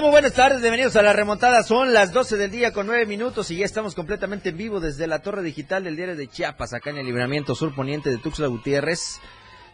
[0.00, 0.12] Estamos?
[0.14, 1.62] Buenas tardes, bienvenidos a la remontada.
[1.62, 5.06] Son las 12 del día con 9 minutos y ya estamos completamente en vivo desde
[5.06, 8.46] la torre digital del diario de Chiapas, acá en el libramiento sur poniente de Tuxtla
[8.46, 9.20] Gutiérrez.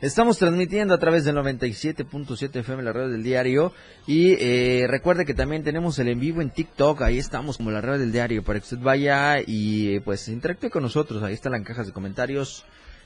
[0.00, 3.72] Estamos transmitiendo a través del 97.7 FM la radio del diario
[4.08, 7.80] y eh, recuerde que también tenemos el en vivo en TikTok, ahí estamos como la
[7.80, 11.52] radio del diario para que usted vaya y eh, pues interactúe con nosotros, ahí están
[11.52, 12.64] las cajas de comentarios.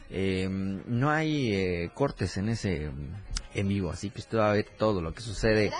[0.09, 2.91] Eh, no hay eh, cortes en ese
[3.55, 5.71] en vivo, así que usted va a ver todo lo que sucede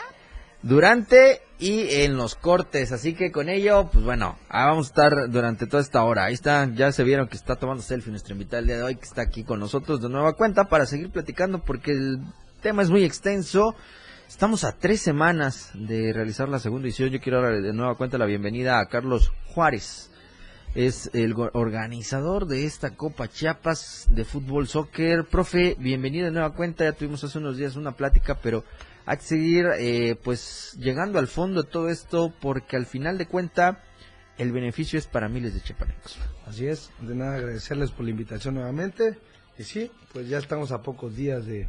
[0.63, 2.93] durante y en los cortes.
[2.93, 6.25] Así que con ello, pues bueno, ah, vamos a estar durante toda esta hora.
[6.25, 8.97] Ahí está, ya se vieron que está tomando selfie nuestro invitado el día de hoy,
[8.97, 12.21] que está aquí con nosotros de nueva cuenta para seguir platicando porque el
[12.63, 13.75] tema es muy extenso.
[14.29, 17.11] Estamos a tres semanas de realizar la segunda edición.
[17.11, 20.11] Yo quiero dar de nueva cuenta la bienvenida a Carlos Juárez.
[20.77, 25.25] Es el organizador de esta Copa Chiapas de fútbol soccer.
[25.25, 26.85] Profe, bienvenido de nueva cuenta.
[26.85, 28.63] Ya tuvimos hace unos días una plática, pero
[29.11, 33.27] hay que seguir eh, pues llegando al fondo de todo esto porque al final de
[33.27, 33.83] cuenta
[34.39, 36.17] el beneficio es para miles de chiapanecos.
[36.47, 39.19] Así es, de nada agradecerles por la invitación nuevamente.
[39.59, 41.69] Y sí, pues ya estamos a pocos días de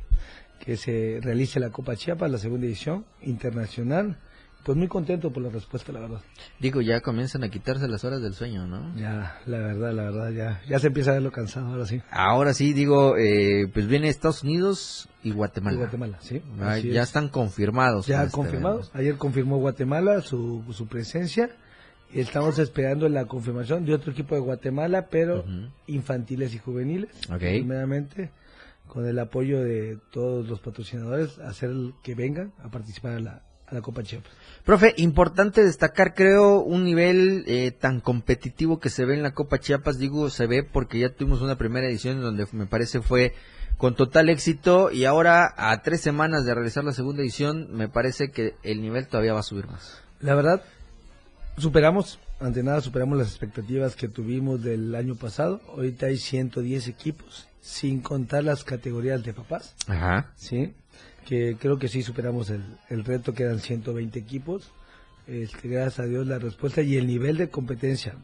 [0.60, 4.20] que se realice la Copa Chiapas, la segunda edición internacional.
[4.64, 6.22] Pues muy contento por la respuesta, la verdad.
[6.60, 8.96] Digo, ya comienzan a quitarse las horas del sueño, ¿no?
[8.96, 12.02] Ya, la verdad, la verdad, ya, ya se empieza a ver lo cansado, ahora sí.
[12.12, 15.76] Ahora sí, digo, eh, pues viene Estados Unidos y Guatemala.
[15.76, 16.42] Y Guatemala, sí.
[16.60, 17.08] Ah, así ya es.
[17.08, 18.06] están confirmados.
[18.06, 18.88] Ya este confirmados.
[18.90, 18.98] evento.
[19.00, 21.50] Ayer confirmó Guatemala su, su presencia.
[22.14, 25.70] Y estamos esperando la confirmación de otro equipo de Guatemala, pero Ujú.
[25.88, 27.10] infantiles y juveniles.
[27.30, 27.40] Ok.
[27.40, 28.32] Primeramente,
[28.86, 31.72] con el apoyo de todos los patrocinadores, hacer
[32.04, 34.32] que vengan a participar a la, a la Copa Chiapas.
[34.66, 39.60] Profe, importante destacar, creo, un nivel eh, tan competitivo que se ve en la Copa
[39.60, 39.98] Chiapas.
[39.98, 43.34] Digo, se ve porque ya tuvimos una primera edición donde me parece fue
[43.78, 48.30] con total éxito y ahora a tres semanas de realizar la segunda edición me parece
[48.30, 50.04] que el nivel todavía va a subir más.
[50.20, 50.62] La verdad,
[51.58, 55.62] superamos, ante nada, superamos las expectativas que tuvimos del año pasado.
[55.70, 59.74] Ahorita hay 110 equipos, sin contar las categorías de papás.
[59.88, 60.32] Ajá.
[60.36, 60.76] ¿sí?
[61.32, 64.70] Que creo que sí superamos el, el reto, quedan 120 equipos.
[65.28, 68.16] Este, gracias a Dios la respuesta y el nivel de competencia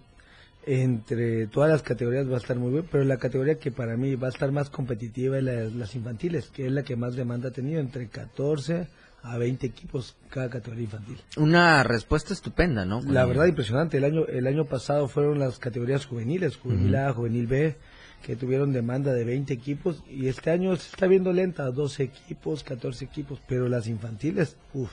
[0.66, 4.16] entre todas las categorías va a estar muy bien, pero la categoría que para mí
[4.16, 7.48] va a estar más competitiva es la- las infantiles, que es la que más demanda
[7.48, 8.88] ha tenido, entre 14
[9.24, 11.18] a 20 equipos cada categoría infantil.
[11.38, 13.02] Una respuesta estupenda, ¿no?
[13.04, 17.48] La verdad impresionante, el año el año pasado fueron las categorías juveniles, juvenil A, juvenil
[17.48, 17.78] B,
[18.22, 22.64] que tuvieron demanda de 20 equipos y este año se está viendo lenta, 12 equipos,
[22.64, 24.92] 14 equipos, pero las infantiles, uff,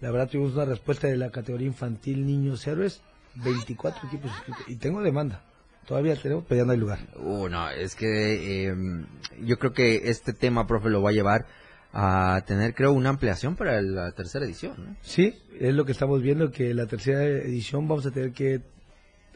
[0.00, 3.00] la verdad tuvimos una respuesta de la categoría infantil niños héroes,
[3.36, 4.30] 24 equipos
[4.66, 5.42] y tengo demanda.
[5.86, 6.98] Todavía tenemos, pero ya no hay lugar.
[7.16, 8.74] Uh, no, es que eh,
[9.42, 11.46] yo creo que este tema, profe, lo va a llevar
[11.92, 14.96] a tener, creo, una ampliación para la tercera edición, ¿no?
[15.02, 18.62] Sí, es lo que estamos viendo que la tercera edición vamos a tener que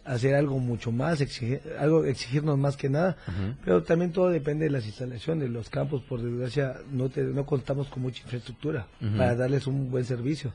[0.08, 3.16] hacer algo mucho más, exigir, algo exigirnos más que nada,
[3.64, 7.88] pero también todo depende de las instalaciones, los campos, por desgracia, no te- no contamos
[7.88, 10.52] con mucha infraestructura para darles un buen servicio,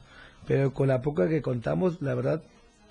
[0.48, 2.42] pero con la poca que contamos, la verdad,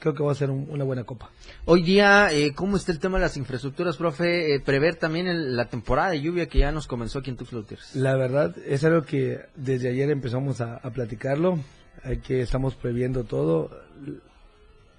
[0.01, 1.31] creo que va a ser un- una buena copa.
[1.65, 4.55] Hoy día, eh, ¿cómo está el tema de las infraestructuras, profe?
[4.55, 7.59] Eh, prever también el- la temporada de lluvia que ya nos comenzó aquí en Tuxtla
[7.61, 7.95] Gutiérrez.
[7.95, 11.59] La verdad es algo que desde ayer empezamos a, a platicarlo,
[12.05, 13.71] hay que estamos previendo todo.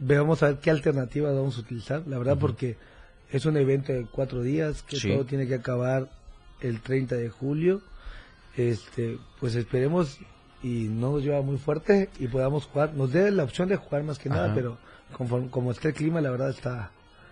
[0.05, 2.75] Veamos a ver qué alternativas vamos a utilizar, la verdad porque
[3.31, 5.09] es un evento de cuatro días, que Sí.
[5.13, 6.09] todo tiene que acabar
[6.61, 7.81] el 30 de julio.
[8.57, 10.19] Este, pues esperemos
[10.61, 14.03] y no nos lleva muy fuerte y podamos jugar, nos dé la opción de jugar
[14.03, 14.77] más que nada, pero
[15.17, 16.91] conforme, como está el clima, la verdad está,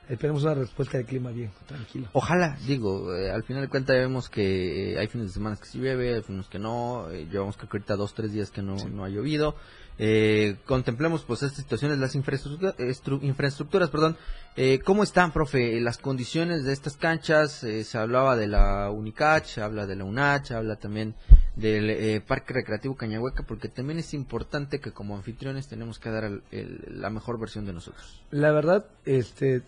[0.09, 2.07] esperemos una respuesta del clima bien, tranquilo.
[2.13, 5.65] Ojalá, digo, eh, al final de cuentas vemos que eh, hay fines de semana que
[5.65, 8.75] sí llueve, hay fines que no, eh, llevamos que ahorita dos, tres días que no,
[8.89, 9.55] no ha llovido.
[10.03, 12.73] Eh, contemplemos pues estas situaciones, las infraestructuras,
[13.21, 14.17] infraestructuras perdón,
[14.55, 15.79] eh, ¿cómo están, profe?
[15.79, 20.03] Las condiciones de estas canchas, eh, se hablaba de la UNICACH, se habla de la
[20.03, 21.13] UNACH, se habla también
[21.55, 26.23] del eh, Parque Recreativo Cañahueca, porque también es importante que como anfitriones tenemos que dar
[26.23, 28.23] el- el- la mejor versión de nosotros.
[28.31, 29.61] La verdad, este,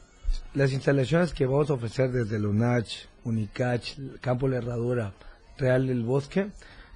[0.56, 5.14] las instalaciones que vamos a ofrecer desde el UNACH, UNICACH, Campo La Herradura,
[5.60, 6.48] Real del Bosque,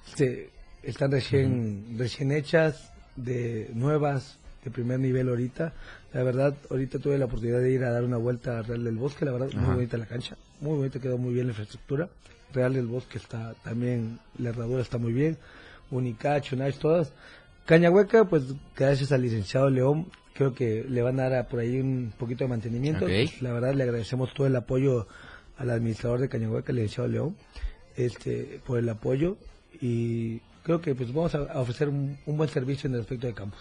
[0.08, 0.50] este,
[0.82, 2.90] están recién, recién hechas,
[3.24, 5.72] de nuevas, de primer nivel ahorita.
[6.12, 8.96] La verdad, ahorita tuve la oportunidad de ir a dar una vuelta a Real del
[8.96, 9.74] Bosque, la verdad, muy Ajá.
[9.74, 12.08] bonita la cancha, muy bonita, quedó muy bien la infraestructura.
[12.52, 15.36] Real del Bosque está también, la herradura está muy bien,
[15.90, 17.12] Unicach, Unach, todas.
[17.66, 22.12] Cañahueca, pues gracias al licenciado León, creo que le van a dar por ahí un
[22.16, 23.04] poquito de mantenimiento.
[23.04, 23.10] Ok.
[23.10, 25.06] Pues, la verdad, le agradecemos todo el apoyo
[25.58, 27.36] al administrador de Cañahueca, el licenciado León,
[27.96, 29.36] este, por el apoyo
[29.80, 33.32] y creo que pues vamos a, ofrecer un, un buen servicio en el aspecto de
[33.32, 33.58] campus.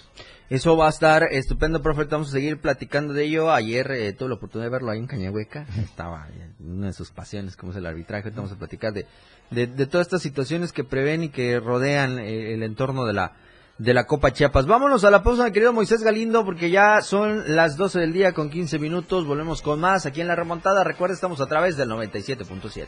[0.50, 2.04] Eso va a estar estupendo, profe.
[2.04, 3.50] Vamos a seguir platicando de ello.
[3.50, 5.65] Ayer eh, tuve la oportunidad de verlo ahí en Cañahueca.
[5.77, 8.30] Estaba en una de sus pasiones, como es el arbitraje.
[8.31, 9.06] Vamos a platicar de,
[9.51, 13.38] de, de todas estas situaciones que prevén y que rodean eh, el entorno de la,
[13.77, 14.65] de la Copa Chiapas.
[14.65, 18.33] Vámonos a la pausa, mi querido Moisés Galindo, porque ya son las 12 del día
[18.33, 19.25] con 15 minutos.
[19.25, 20.83] Volvemos con más aquí en la remontada.
[20.83, 22.86] Recuerda, estamos a través del 97.7.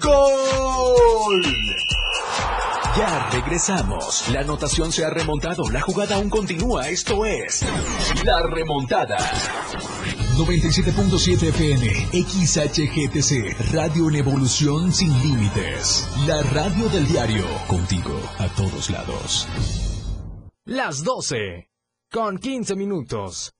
[0.00, 1.42] ¡Gol!
[2.96, 4.26] Ya regresamos.
[4.30, 5.68] La anotación se ha remontado.
[5.70, 6.88] La jugada aún continúa.
[6.88, 7.62] Esto es
[8.24, 9.18] La Remontada.
[10.38, 16.08] 97.7 FM, XHGTC, Radio en Evolución Sin Límites.
[16.26, 19.46] La radio del diario, contigo a todos lados.
[20.64, 21.70] Las 12.
[22.10, 23.52] Con 15 minutos.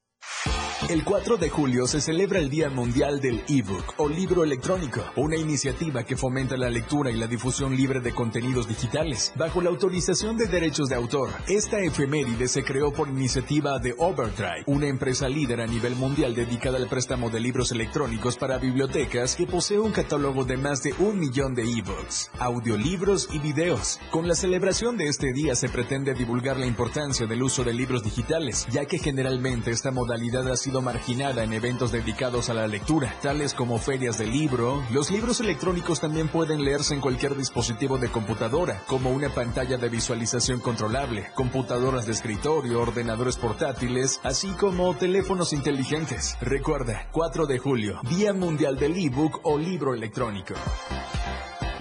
[0.91, 5.35] El 4 de julio se celebra el Día Mundial del ebook o libro electrónico, una
[5.35, 10.37] iniciativa que fomenta la lectura y la difusión libre de contenidos digitales, bajo la autorización
[10.37, 11.31] de derechos de autor.
[11.49, 16.77] Esta efeméride se creó por iniciativa de Overdrive, una empresa líder a nivel mundial dedicada
[16.77, 21.19] al préstamo de libros electrónicos para bibliotecas que posee un catálogo de más de un
[21.19, 23.99] millón de ebooks, audiolibros y videos.
[24.13, 28.05] Con la celebración de este día se pretende divulgar la importancia del uso de libros
[28.05, 33.15] digitales, ya que generalmente esta modalidad ha sido marginada en eventos dedicados a la lectura,
[33.23, 34.83] tales como ferias de libro.
[34.91, 39.89] Los libros electrónicos también pueden leerse en cualquier dispositivo de computadora, como una pantalla de
[39.89, 46.37] visualización controlable, computadoras de escritorio, ordenadores portátiles, así como teléfonos inteligentes.
[46.41, 50.55] Recuerda, 4 de julio, Día Mundial del ebook o libro electrónico.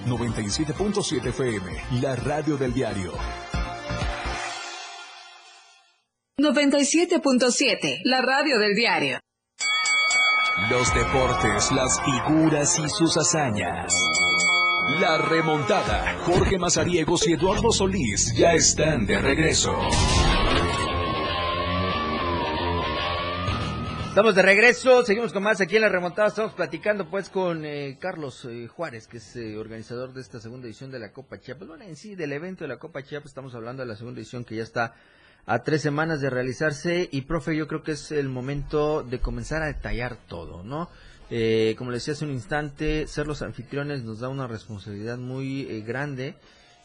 [0.06, 3.12] 97.7 FM, la radio del diario.
[6.46, 9.20] 97.7, la radio del diario.
[10.70, 13.92] Los deportes, las figuras y sus hazañas.
[15.00, 16.20] La remontada.
[16.20, 19.76] Jorge Mazariegos y Eduardo Solís ya están de regreso.
[24.10, 27.98] Estamos de regreso, seguimos con más aquí en la remontada, estamos platicando pues con eh,
[28.00, 31.68] Carlos eh, Juárez, que es eh, organizador de esta segunda edición de la Copa Chiapas.
[31.68, 34.46] Bueno, en sí, del evento de la Copa Chiapas, estamos hablando de la segunda edición
[34.46, 34.94] que ya está
[35.46, 39.62] a tres semanas de realizarse y profe, yo creo que es el momento de comenzar
[39.62, 40.90] a detallar todo, ¿no?
[41.30, 45.62] Eh, como le decía hace un instante, ser los anfitriones nos da una responsabilidad muy
[45.62, 46.36] eh, grande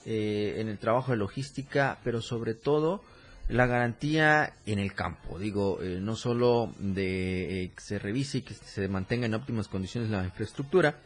[0.07, 3.03] eh, en el trabajo de logística, pero sobre todo
[3.51, 5.39] la garantía en el campo.
[5.39, 9.69] Digo, eh, no solo de eh, que se revise y que se mantenga en óptimas
[9.69, 11.01] condiciones la infraestructura,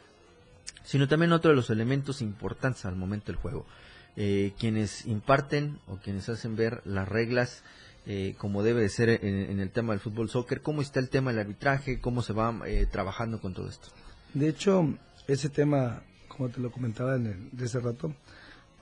[0.85, 3.67] sino también otro de los elementos importantes al momento del juego.
[4.17, 7.65] Eh, quienes imparten o quienes hacen ver las reglas
[8.07, 11.09] eh, como debe de ser en, en el tema del fútbol soccer, cómo está el
[11.09, 13.89] tema del arbitraje, cómo se va eh, trabajando con todo esto.
[14.35, 14.95] De hecho,
[15.27, 18.15] ese tema, como te lo comentaba en el, de ese rato,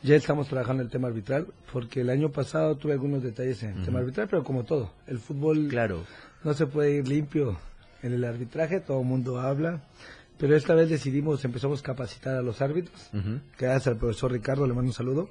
[0.03, 3.85] ya estamos trabajando el tema arbitral, porque el año pasado tuve algunos detalles en el
[3.85, 6.05] tema arbitral, pero como todo, el fútbol Claro,
[6.43, 7.59] no se puede ir limpio
[8.03, 9.83] en el arbitraje, todo el mundo habla,
[10.43, 13.39] pero esta vez decidimos, empezamos a capacitar a los árbitros, Ujú.
[13.57, 15.31] gracias al profesor Ricardo, le mando un saludo.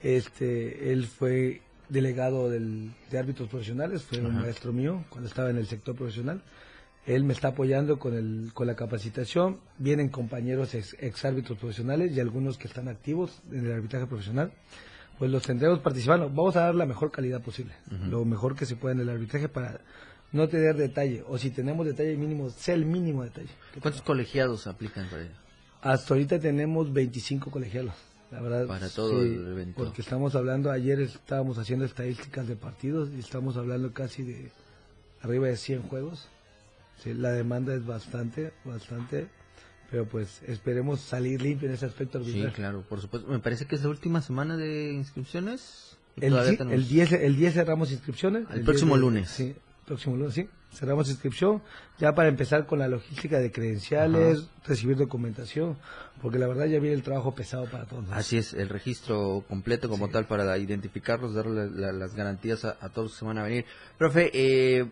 [0.00, 5.56] Este, él fue delegado del, de árbitros profesionales, fue un maestro mío cuando estaba en
[5.56, 6.40] el sector profesional.
[7.04, 9.58] Él me está apoyando con, el, con la capacitación.
[9.78, 14.52] Vienen compañeros ex, ex árbitros profesionales y algunos que están activos en el arbitraje profesional.
[15.18, 16.28] Pues los tendremos participando.
[16.30, 17.74] Vamos a dar la mejor calidad posible,
[18.08, 19.80] lo mejor que se pueda en el arbitraje para
[20.34, 21.24] no tener detalle.
[21.28, 23.48] O si tenemos detalle mínimo, sea el mínimo detalle.
[23.80, 25.32] ¿cuántos colegiados aplican para ello?
[25.80, 27.94] Hasta ahorita tenemos 25 colegialos,
[28.30, 28.66] la verdad.
[28.66, 29.82] Para todo el evento.
[29.82, 34.50] Porque estamos hablando, ayer estábamos haciendo estadísticas de partidos y estamos hablando casi de
[35.22, 36.26] arriba de 100 juegos.
[37.02, 39.28] Sí, la demanda es bastante, bastante,
[39.90, 43.28] pero pues esperemos salir limpio en ese aspecto Sí, claro, por supuesto.
[43.30, 45.96] Me parece que es la última semana de inscripciones.
[46.16, 48.42] El, sí, tenemos- el 10, el 10 cerramos inscripciones.
[48.48, 49.28] El 10 próximo lunes.
[49.28, 50.48] Sí, próximo lunes, sí.
[50.72, 51.62] Cerramos inscripción
[52.00, 55.76] ya para empezar con la logística de credenciales, recibir documentación,
[56.20, 58.04] porque la verdad ya viene el trabajo pesado para todos.
[58.10, 62.88] Así es, el registro completo como tal para identificarlos, darle la- las garantías a, a
[62.88, 63.64] todos los que se van a venir.
[63.98, 64.86] Profe, eh,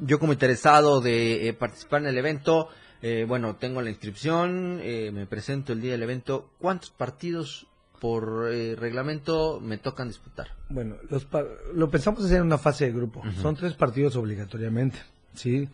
[0.00, 2.68] yo como interesado de eh, participar en el evento,
[3.00, 6.50] eh, bueno, tengo la inscripción, eh, me presento el día del evento.
[6.58, 7.67] ¿Cuántos partidos
[8.00, 10.48] por eh, reglamento me tocan disputar?
[10.68, 13.22] Bueno, los pa- lo pensamos hacer en una fase de grupo.
[13.42, 14.98] Son tres partidos obligatoriamente,
[15.34, 15.68] ¿sí?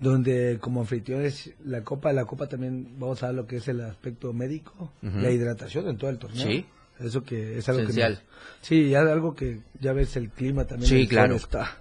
[0.00, 3.80] Donde como anfitriones, la Copa, la Copa también vamos a dar lo que es el
[3.80, 5.18] aspecto médico, Ujú.
[5.18, 6.46] la hidratación en todo el torneo.
[6.46, 6.66] Sí.
[7.00, 8.18] Eso que es algo Esencial.
[8.18, 8.66] que...
[8.66, 10.88] sí, ya algo que ya ves el clima también.
[10.88, 11.34] Sí, claro.
[11.36, 11.78] Está,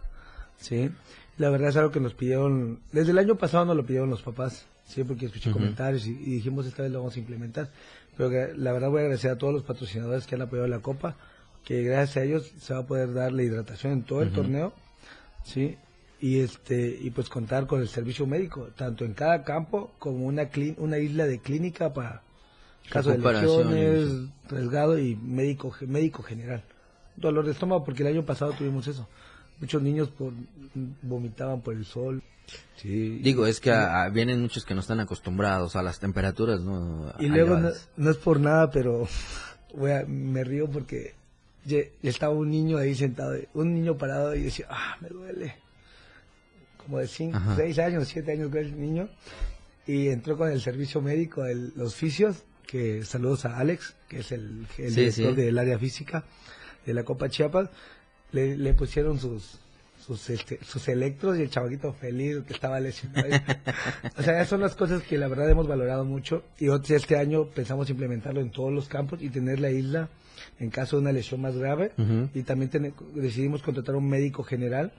[0.58, 0.90] sí.
[1.38, 4.24] La verdad es algo que nos pidieron, desde el año pasado nos lo pidieron los
[4.24, 7.70] papás, sí, porque escuché comentarios y, y dijimos esta vez lo vamos a implementar.
[8.18, 10.80] Pero que, la verdad voy a agradecer a todos los patrocinadores que han apoyado la
[10.80, 11.16] Copa,
[11.64, 14.74] que gracias a ellos se va a poder dar la hidratación en todo el torneo,
[15.44, 15.78] sí,
[16.20, 20.50] y este y pues contar con el servicio médico, tanto en cada campo como una
[20.78, 22.24] una isla de clínica para
[22.90, 26.64] caso de lesiones, riesgado y médico médico general.
[27.16, 29.08] Dolor de estómago porque el año pasado tuvimos eso.
[29.60, 30.34] Muchos niños por,
[31.02, 32.22] vomitaban por el sol.
[32.78, 33.20] Sí.
[33.24, 37.14] Digo, es que ah, vienen muchos que no están acostumbrados a las temperaturas, ¿no?
[37.20, 39.08] Y luego no, no es por nada, pero
[39.76, 41.16] voy a- me río porque
[42.04, 45.56] estaba un niño ahí sentado, un niño parado y decía, ah, me duele.
[46.78, 47.56] Como de 5, Ajá.
[47.58, 49.10] 6 años, 7 años creo el niño.
[49.86, 54.32] Y entró con el servicio médico, el- los fisios, que saludos a Alex, que es
[54.32, 55.42] el, el Sí, director sí.
[55.42, 56.24] del área física
[56.86, 57.70] de la Copa Chiapas.
[58.32, 59.60] Le, le pusieron sus
[60.06, 63.28] sus, este, sus electros y el chavaquito feliz que estaba lesionado.
[64.18, 67.90] o sea, son las cosas que la verdad hemos valorado mucho y este año pensamos
[67.90, 70.10] implementarlo en todos los campos y tener la isla
[70.60, 71.92] en caso de una lesión más grave
[72.34, 74.92] y también tener- decidimos contratar un médico general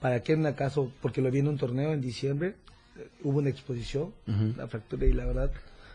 [0.00, 2.54] para que en un caso, porque lo vi en un torneo en diciembre,
[2.98, 4.12] eh, hubo una exposición,
[4.56, 5.50] la fractura y la verdad,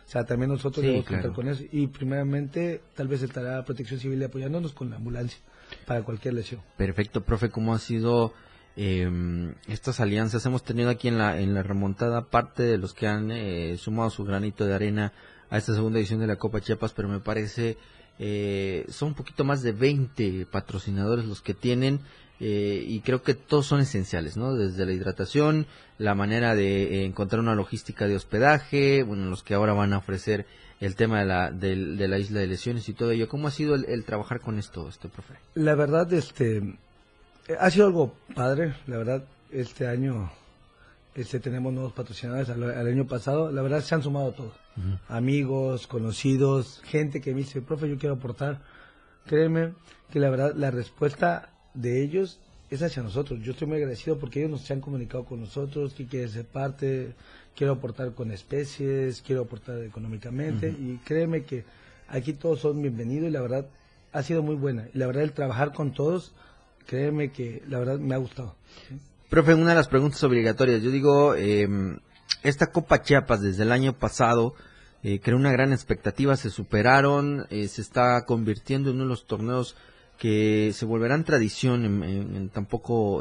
[0.08, 1.36] o sea, también nosotros Sí, debemos contar claro.
[1.36, 5.40] con eso y primeramente tal vez estará Protección Civil apoyándonos con la ambulancia
[5.86, 6.62] para cualquier lesión.
[6.78, 8.34] Perfecto, profe, ¿cómo ha sido
[8.78, 10.46] eh, estas alianzas?
[10.46, 14.10] Hemos tenido aquí en la, en la remontada parte de los que han eh, sumado
[14.10, 15.14] su granito de arena
[15.50, 17.78] a esta segunda edición de la Copa Chiapas, pero me parece
[18.20, 22.00] eh, son un poquito más de 20 patrocinadores los que tienen
[22.40, 24.56] eh, y creo que todos son esenciales, ¿no?
[24.56, 25.68] Desde la hidratación,
[26.00, 29.98] la manera de eh, encontrar una logística de hospedaje, bueno, los que ahora van a
[30.00, 30.46] ofrecer
[30.80, 33.30] el tema de la, del- de la isla de lesiones y todo ello.
[33.30, 35.36] ¿Cómo ha sido el, el trabajar con esto, este profe?
[35.54, 36.78] La verdad, este,
[37.60, 40.32] ha sido algo padre, la verdad, este año
[41.16, 44.54] este, tenemos nuevos patrocinadores al, al año pasado, la verdad se han sumado todos,
[45.08, 48.62] amigos, conocidos, gente que me dice, profe, yo quiero aportar,
[49.26, 49.74] créeme
[50.12, 52.40] que la verdad la respuesta de ellos
[52.70, 55.94] es hacia nosotros, yo estoy muy agradecido porque ellos nos se han comunicado con nosotros,
[55.94, 57.14] que quieren ser parte,
[57.56, 61.66] quiero aportar con especies, quiero aportar económicamente y créeme que
[62.08, 63.66] aquí todos son bienvenidos y la verdad
[64.14, 64.88] ha sido muy buena.
[64.94, 66.34] Y la verdad el trabajar con todos,
[66.86, 68.56] créeme que la verdad me ha gustado.
[69.30, 70.82] Profe, una de las preguntas obligatorias.
[70.82, 71.68] Yo digo, eh,
[72.44, 74.56] esta Copa Chiapas desde el año pasado
[75.04, 79.26] eh, creó una gran expectativa, se superaron, eh, se está convirtiendo en uno de los
[79.26, 79.76] torneos
[80.20, 82.52] que se volverán tradición en, en-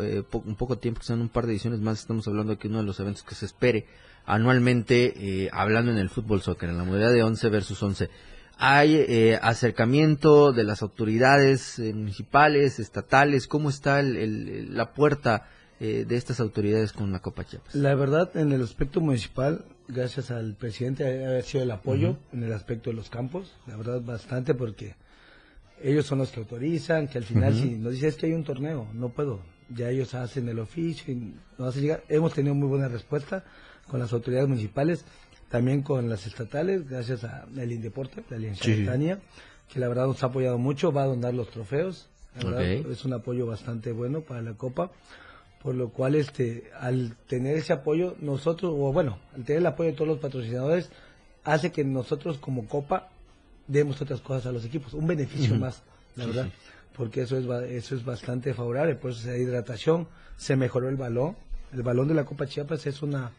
[0.02, 2.00] eh, un poco tiempo, que sean un par de ediciones más.
[2.00, 3.86] Estamos hablando de uno de los eventos que se espere
[4.26, 5.14] anualmente,
[5.44, 8.10] eh, hablando en el fútbol soccer, en la modalidad de 11 versus 11.
[8.62, 13.46] Hay eh, acercamiento de las autoridades eh, municipales, estatales.
[13.46, 15.46] ¿Cómo está el- el- la puerta
[15.80, 17.74] eh, de estas autoridades con la Copa Chiapas?
[17.74, 22.52] La verdad, en el aspecto municipal, gracias al presidente, ha sido el apoyo en el
[22.52, 24.94] aspecto de los campos, la verdad bastante porque
[25.82, 28.44] ellos son los que autorizan, que al final si nos dice es que hay un
[28.44, 29.40] torneo, no puedo,
[29.74, 32.02] ya ellos hacen el oficio y nos hace llegar.
[32.10, 33.42] Hemos tenido muy buena respuesta
[33.88, 35.06] con las autoridades municipales,
[35.50, 38.86] también con las estatales, gracias a el Indeporte, la Alianza Sí.
[39.68, 43.04] que la verdad nos ha apoyado mucho, va a donar los trofeos, la verdad, es
[43.04, 44.90] un apoyo bastante bueno para la Copa
[45.62, 49.90] por lo cual este al tener ese apoyo nosotros o bueno al tener el apoyo
[49.90, 50.88] de todos los patrocinadores
[51.44, 53.10] hace que nosotros como copa
[53.66, 55.82] demos otras cosas a los equipos un beneficio más
[56.16, 56.52] la Sí, verdad sí.
[56.96, 60.96] porque eso es eso es bastante favorable por eso se da hidratación se mejoró el
[60.96, 61.36] balón
[61.74, 63.30] el balón de la Copa Chiapas es una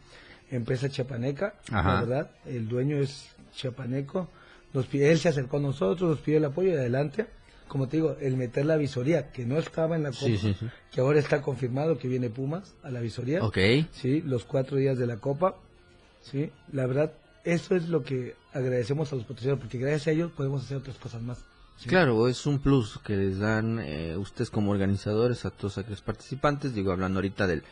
[0.52, 1.94] empresa chiapaneca Ajá.
[1.94, 4.28] la verdad el dueño es chiapaneco
[4.72, 7.26] nos pide- él se acercó a nosotros nos pidió el apoyo y adelante
[7.68, 10.54] como te digo, el meter la visoría, que no estaba en la Copa, Sí, sí,
[10.60, 10.66] sí.
[10.90, 13.42] que ahora está confirmado que viene Pumas a la visoría.
[13.42, 13.56] Ok.
[13.92, 15.56] Sí, los cuatro días de la Copa.
[16.20, 17.12] Sí, la verdad,
[17.44, 20.98] eso es lo que agradecemos a los patrocinadores, porque gracias a ellos podemos hacer otras
[20.98, 21.38] cosas más.
[21.78, 21.88] Sí.
[21.88, 26.74] Claro, es un plus que les dan eh, ustedes como organizadores a todos aquellos participantes.
[26.74, 27.62] Digo, hablando ahorita del,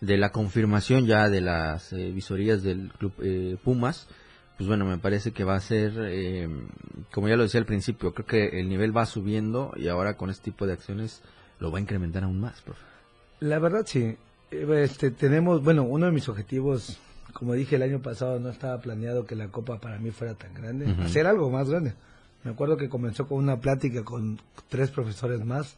[0.00, 4.08] de la confirmación ya de las eh, visorías del club eh, Pumas,
[4.56, 6.48] pues bueno, me parece que va a ser, eh,
[7.12, 10.28] como ya lo decía al principio, creo que el nivel va subiendo y ahora con
[10.28, 11.22] este tipo de acciones
[11.58, 12.80] lo va a incrementar aún más, profe.
[13.40, 14.16] La verdad, sí.
[14.50, 16.98] Este, tenemos, bueno, uno de mis objetivos,
[17.32, 20.52] como dije el año pasado, no estaba planeado que la Copa para mí fuera tan
[20.52, 21.94] grande, hacer algo más grande.
[22.42, 25.76] Me acuerdo que comenzó con una plática con tres profesores más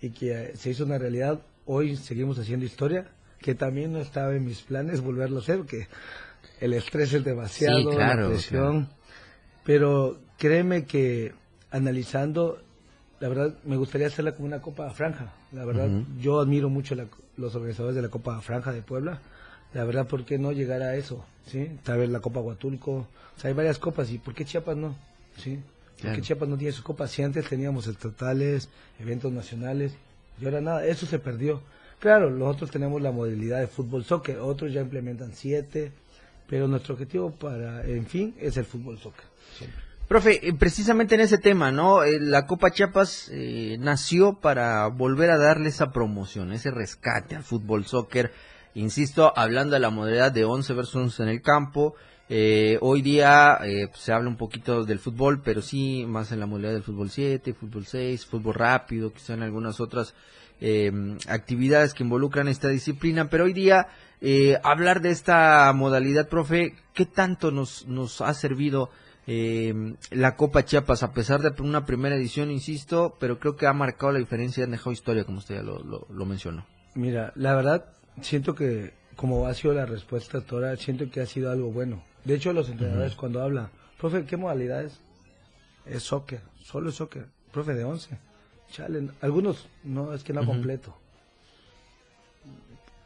[0.00, 1.40] y que eh, se hizo una realidad.
[1.64, 3.08] Hoy seguimos haciendo historia,
[3.42, 5.88] que también no estaba en mis planes volverlo a hacer, que
[6.60, 8.88] el estrés es demasiado, Sí, claro, la presión.
[9.64, 11.32] Pero créeme que
[11.70, 12.60] analizando,
[13.20, 15.32] la verdad, me gustaría hacerla como una Copa Franja.
[15.52, 15.88] La verdad,
[16.20, 17.06] yo admiro mucho la-
[17.36, 19.20] los organizadores de la Copa Franja de Puebla.
[19.74, 21.24] La verdad, ¿por qué no llegar a eso?
[21.46, 21.70] ¿Sí?
[21.82, 22.92] Tal vez la Copa Huatulco.
[22.92, 24.10] O sea, hay varias copas.
[24.10, 24.94] ¿Y por qué Chiapas no?
[25.38, 25.56] ¿Sí?
[25.56, 26.16] ¿Por Claro.
[26.16, 27.10] qué Chiapas no tiene sus copas?
[27.10, 28.68] Si antes teníamos estatales,
[28.98, 29.94] eventos nacionales,
[30.40, 31.62] y ahora nada, eso se perdió.
[32.02, 35.92] Claro, nosotros tenemos la modalidad de fútbol soccer, otros ya implementan siete,
[36.48, 39.24] pero nuestro objetivo para, en fin, es el fútbol soccer.
[39.56, 39.80] siempre.
[40.08, 42.02] Profe, eh, precisamente en ese tema, ¿no?
[42.02, 47.44] Eh, la Copa Chiapas eh, nació para volver a darle esa promoción, ese rescate al
[47.44, 48.32] fútbol soccer.
[48.74, 51.94] Insisto, hablando de la modalidad de 11 versus 11 en el campo.
[52.28, 56.46] eh, hoy día eh, se habla un poquito del fútbol, pero sí más en la
[56.46, 60.14] modalidad del fútbol 7, fútbol 6, fútbol rápido, quizá en algunas otras
[60.62, 60.90] eh,
[61.28, 63.28] actividades que involucran esta disciplina.
[63.28, 63.88] Pero hoy día
[64.20, 68.90] eh, hablar de esta modalidad, profe, ¿qué tanto nos, nos ha servido?
[69.26, 73.72] eh, la Copa Chiapas, a pesar de una primera edición, insisto, pero creo que ha
[73.72, 76.66] marcado la diferencia y han dejado historia, como usted ya lo, lo, lo mencionó.
[76.94, 77.84] Mira, la verdad,
[78.20, 82.02] siento que, como ha sido la respuesta hasta ahora, siento que ha sido algo bueno.
[82.24, 85.00] De hecho, los entrenadores cuando hablan, profe, ¿qué modalidad es?
[85.86, 87.26] Es soccer, solo es soccer.
[87.52, 88.18] Profe, de 11.
[88.72, 90.50] Chale, algunos, no, es que no Ujú.
[90.52, 90.96] completo.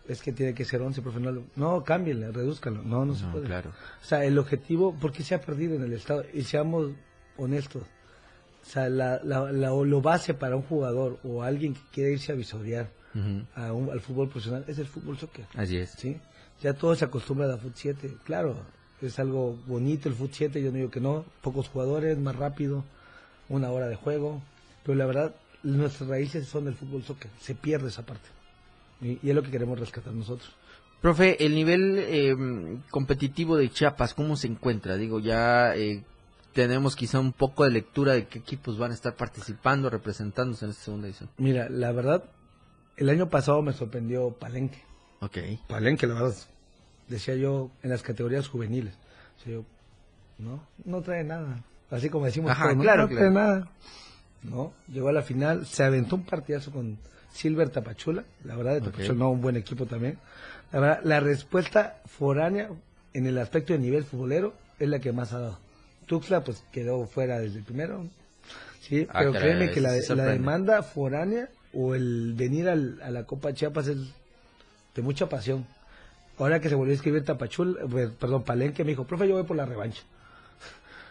[0.09, 1.19] Es que tiene que ser 11, profe.
[1.57, 2.83] No, cámbienle, redúzcalo.
[2.83, 3.47] No, no, se No, puede.
[3.47, 3.71] claro.
[4.01, 6.25] O sea, el objetivo, porque se ha perdido en el Estado?
[6.33, 6.93] Y seamos
[7.37, 7.83] honestos.
[7.83, 12.31] O sea, la, la, la- lo base para un jugador o alguien que quiere irse
[12.33, 13.43] a visorear Ujú.
[13.61, 15.47] a un- al fútbol profesional es el fútbol soccer.
[15.57, 15.91] Así es.
[15.91, 16.17] ¿sí?
[16.63, 18.17] Ya todos se acostumbran a Foot 7.
[18.25, 18.55] Claro,
[19.03, 21.25] es algo bonito el Foot 7, yo no digo que no.
[21.43, 22.85] Pocos jugadores, más rápido,
[23.49, 24.41] una hora de juego.
[24.85, 25.35] Pero la verdad,
[25.67, 27.31] nuestras raíces son del fútbol soccer.
[27.41, 28.29] Se pierde esa parte.
[29.01, 30.55] Y, y es lo que queremos rescatar nosotros.
[31.01, 32.35] Profe, el nivel eh,
[32.91, 34.97] competitivo de Chiapas, ¿cómo se encuentra?
[34.97, 36.03] Digo, ya eh,
[36.53, 40.71] tenemos quizá un poco de lectura de qué equipos van a estar participando, representándose en
[40.71, 41.29] esta segunda edición.
[41.37, 42.25] Mira, la verdad,
[42.97, 44.83] el año pasado me sorprendió Palenque.
[45.21, 45.39] Ok.
[45.69, 46.35] Palenque, la verdad,
[47.09, 48.95] decía yo en las categorías juveniles.
[49.45, 49.65] Yo,
[50.39, 51.63] no, no trae nada.
[51.91, 53.71] Así como decimos, Ajá, claro, no trae nada.
[54.51, 56.99] No, llegó a la final, se aventó un partidazo con
[57.33, 58.81] Silver Tapachula, la verdad, de.
[58.83, 60.19] Tapachula, no, un buen equipo también.
[60.73, 62.71] La verdad, la respuesta foránea
[63.13, 65.59] en el aspecto de nivel futbolero es la que más ha dado.
[66.07, 68.07] Tuxtla, pues quedó fuera desde el primero.
[68.81, 73.25] Sí, Ah, pero caray, créeme que la, demanda foránea o el venir al- a la
[73.25, 73.99] Copa Chiapas es
[74.95, 75.67] de mucha pasión.
[76.39, 79.43] Ahora que se volvió a escribir Tapachul, pues, perdón, Palenque me dijo, profe, yo voy
[79.45, 80.03] por la revancha.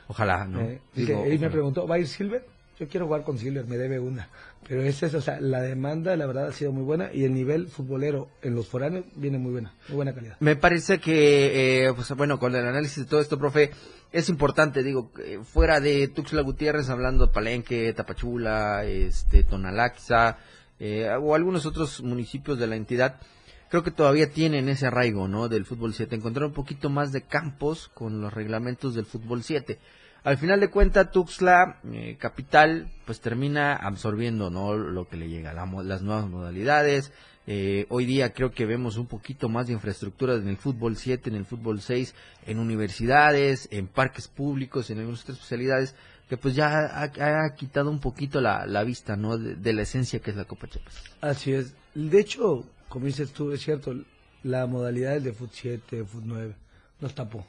[0.08, 0.62] Ojalá, ¿no?
[0.62, 1.52] Eh, Digo, y me ojalá.
[1.52, 2.46] preguntó, ¿va a ir Silver?
[2.80, 4.30] Yo quiero jugar con Silver, me debe una.
[4.68, 7.34] Pero es eso, o sea, la demanda, la verdad, ha sido muy buena y el
[7.34, 10.38] nivel futbolero en los foráneos viene muy buena, muy buena calidad.
[10.40, 13.72] Me parece que, eh, pues bueno, con el análisis de todo esto, profe,
[14.12, 20.38] es importante, digo, eh, fuera de Tuxtla Gutiérrez, hablando Palenque, Tapachula, este, Tonalá, quizá,
[20.80, 23.22] eh, o algunos otros municipios de la entidad,
[23.70, 25.48] creo que todavía tienen ese arraigo, ¿no?
[25.48, 29.80] Del fútbol 7, encontrar un poquito más de campos con los reglamentos del fútbol 7.
[30.26, 34.76] Al final de cuentas, Tuxtla, eh, capital, pues termina absorbiendo, ¿no?
[34.76, 37.12] Lo que le llega, la las nuevas modalidades,
[37.46, 41.30] eh, hoy día creo que vemos un poquito más de infraestructura en el fútbol 7,
[41.30, 42.16] en el fútbol 6,
[42.48, 45.94] en universidades, en parques públicos, en algunas especialidades,
[46.28, 49.38] que pues ya ha, quitado un poquito la, la vista, ¿no?
[49.38, 51.04] De, la esencia que es la Copa Chiapas.
[51.22, 51.76] Así es.
[51.94, 53.94] De hecho, como dices tú, es cierto,
[54.42, 56.56] la modalidad de Foot 7, Foot 9,
[57.00, 57.46] nos tapó.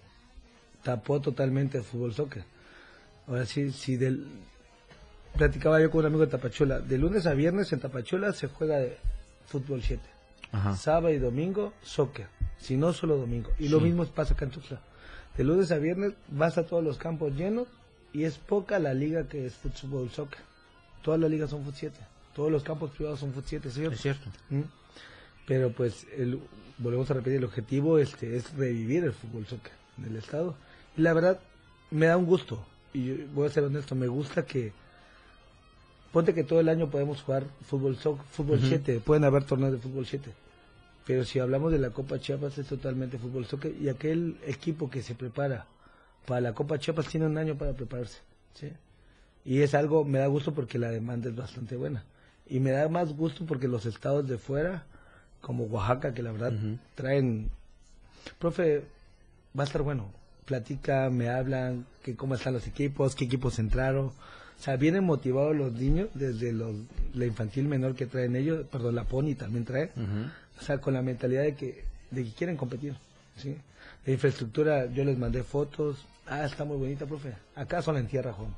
[0.82, 2.44] Tapó totalmente el fútbol soccer.
[3.28, 4.26] Ahora sí, si del...
[5.36, 6.80] Platicaba yo con un amigo de Tapachula.
[6.80, 8.96] De lunes a viernes en Tapachula se juega de
[9.46, 10.02] fútbol 7.
[10.52, 10.76] Ajá.
[10.76, 12.26] Sábado y domingo, soccer.
[12.58, 13.50] Si no, solo domingo.
[13.58, 13.84] Y lo Sí.
[13.84, 14.80] mismo pasa acá en Tuxtla.
[15.36, 17.68] De lunes a viernes vas a todos los campos llenos
[18.14, 20.40] y es poca la liga que es fútbol soccer.
[21.02, 21.96] todas las ligas son fut 7,
[22.34, 23.94] todos los campos privados son fut 7, ¿cierto?
[23.94, 24.28] Es cierto.
[24.50, 24.62] ¿Mm?
[25.46, 26.40] Pero pues, el,
[26.78, 30.56] volvemos a repetir, el objetivo este, es revivir el fútbol soccer en el estado.
[30.96, 31.38] Y la verdad,
[31.92, 34.72] me da un gusto, y voy a ser honesto, me gusta que,
[36.12, 40.06] ponte que todo el año podemos jugar fútbol fútbol 7, pueden haber torneos de fútbol
[40.06, 40.32] 7.
[41.04, 45.02] Pero si hablamos de la Copa Chiapas es totalmente fútbol soccer y aquel equipo que
[45.02, 45.66] se prepara
[46.26, 48.20] para la Copa Chiapas tiene un año para prepararse.
[48.54, 48.72] ¿sí?
[49.44, 52.04] Y es algo, me da gusto porque la demanda es bastante buena.
[52.48, 54.87] Y me da más gusto porque los estados de fuera,
[55.42, 56.54] como Oaxaca, que la verdad
[56.94, 57.50] traen...
[58.38, 58.85] Profe,
[59.56, 60.11] va a estar bueno.
[60.46, 64.06] Platica, me hablan, que cómo están los equipos, qué equipos entraron.
[64.06, 66.74] O sea, vienen motivados los niños desde los,
[67.14, 69.90] la infantil menor que traen ellos, perdón, la Pony también trae.
[70.59, 72.94] O sea, con la mentalidad de que, de que quieren competir.
[73.37, 73.56] ¿sí?
[74.06, 76.06] La infraestructura, yo les mandé fotos.
[76.26, 77.35] Ah, está muy bonita, profe.
[77.54, 78.54] Acá son en tierra, Juan.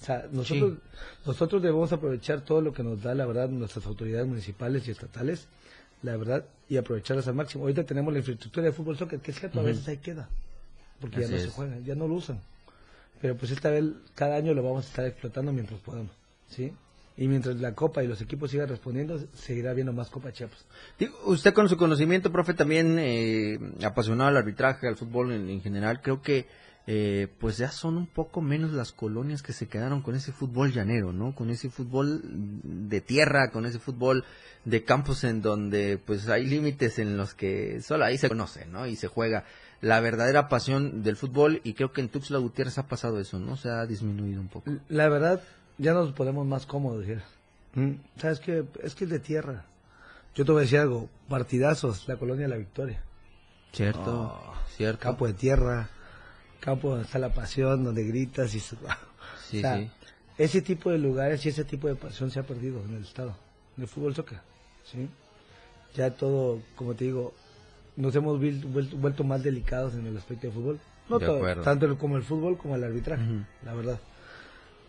[0.00, 0.78] O sea, nosotros,
[1.26, 5.46] nosotros debemos aprovechar todo lo que nos da, la verdad, nuestras autoridades municipales y estatales,
[6.02, 7.64] la verdad, y aprovecharlas al máximo.
[7.64, 10.28] Ahorita tenemos la infraestructura de fútbol soccer, que es cierto, a veces ahí queda,
[11.00, 11.52] porque Así ya no se es.
[11.52, 12.40] juega, ya no lo usan.
[13.20, 13.84] Pero pues esta vez,
[14.14, 16.12] cada año lo vamos a estar explotando mientras podamos,
[16.48, 16.72] ¿sí?
[17.16, 20.64] Y mientras la Copa y los equipos sigan respondiendo, seguirá habiendo más Copa Chiapas.
[20.98, 25.60] Digo, usted con su conocimiento, profe, también eh, apasionado al arbitraje, al fútbol en, en
[25.60, 26.46] general, creo que
[26.86, 30.72] eh, pues ya son un poco menos las colonias que se quedaron con ese fútbol
[30.72, 31.34] llanero, ¿no?
[31.34, 34.24] Con ese fútbol de tierra, con ese fútbol
[34.64, 38.86] de campos en donde pues hay límites en los que solo ahí se conoce, ¿no?
[38.86, 39.44] Y se juega
[39.80, 43.56] la verdadera pasión del fútbol y creo que en Tuxtla Gutiérrez ha pasado eso, ¿no?
[43.56, 44.70] Se ha disminuido un poco.
[44.88, 45.42] La verdad,
[45.78, 47.22] ya nos ponemos más cómodos, decir.
[48.20, 48.64] ¿Sabes qué?
[48.82, 49.64] Es que es de tierra.
[50.34, 53.02] Yo te voy a decir algo, partidazos, la colonia de la Victoria.
[53.72, 54.40] Cierto,
[54.76, 55.00] cierto.
[55.00, 55.88] Campo de tierra,
[56.60, 58.60] campo donde está la pasión, donde gritas y...
[58.60, 58.76] se-
[59.48, 59.90] Sí, O sea, sí.
[60.38, 63.34] Ese tipo de lugares y ese tipo de pasión se ha perdido en el estado,
[63.76, 64.38] en el fútbol soccer,
[64.84, 65.08] ¿sí?
[65.94, 67.34] Ya todo, como te digo,
[68.00, 70.80] nos hemos vuelto, vuelto más delicados en el aspecto de fútbol.
[71.08, 73.22] No De todo, tanto el- como el fútbol como el arbitraje,
[73.64, 73.98] la verdad.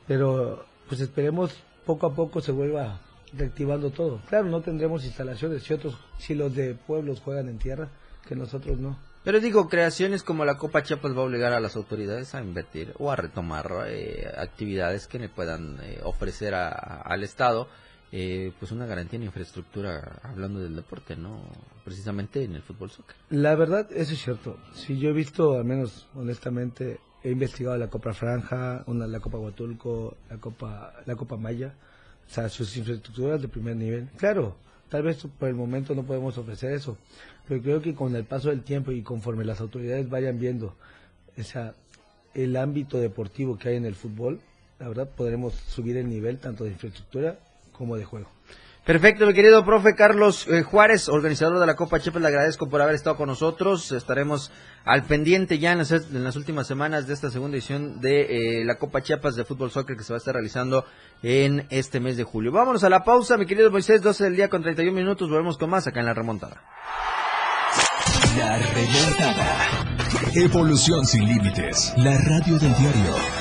[0.07, 2.99] Pero, pues esperemos poco a poco se vuelva
[3.33, 4.19] reactivando todo.
[4.27, 7.89] Claro, no tendremos instalaciones, si otros, si los de pueblos juegan en tierra,
[8.27, 8.97] que nosotros no.
[9.23, 12.93] Pero digo, creaciones como la Copa Chiapas va a obligar a las autoridades a invertir
[12.97, 17.67] o a retomar eh, actividades que le puedan eh, ofrecer a- a- al Estado,
[18.11, 21.41] eh, pues una garantía en infraestructura, hablando del deporte, ¿no?
[21.85, 23.15] Precisamente en el fútbol soccer.
[23.29, 24.57] La verdad, eso es cierto.
[24.73, 29.37] Si yo he visto, al menos honestamente, he investigado la Copa Franja, una, la Copa
[29.37, 31.73] Huatulco, la Copa, la Copa Maya,
[32.27, 34.09] o sea, sus infraestructuras de primer nivel.
[34.17, 34.57] Claro,
[34.89, 36.97] tal vez por el momento no podemos ofrecer eso,
[37.47, 40.75] pero creo que con el paso del tiempo y conforme las autoridades vayan viendo
[41.37, 41.75] esa,
[42.33, 44.41] el ámbito deportivo que hay en el fútbol,
[44.79, 47.39] la verdad podremos subir el nivel tanto de infraestructura
[47.81, 48.29] como de juego.
[48.85, 52.79] Perfecto, mi querido profe Carlos eh, Juárez, organizador de la Copa Chiapas, le agradezco por
[52.79, 53.91] haber estado con nosotros.
[53.91, 54.51] Estaremos
[54.85, 58.65] al pendiente ya en las, en las últimas semanas de esta segunda edición de eh,
[58.65, 60.85] la Copa Chiapas de Fútbol Soccer que se va a estar realizando
[61.23, 62.51] en este mes de julio.
[62.51, 65.27] Vámonos a la pausa, mi querido Moisés, 12 del día con 31 minutos.
[65.27, 66.61] Volvemos con más acá en la remontada.
[68.37, 69.67] La remontada.
[70.35, 71.93] Evolución sin límites.
[71.97, 73.40] La radio del diario.